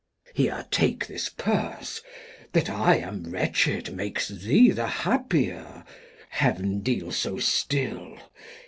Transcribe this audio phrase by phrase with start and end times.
[0.33, 2.01] Here take this Purse;
[2.53, 5.83] that I am wretched Makes thee the happier,
[6.29, 8.17] Heav'n deal so still.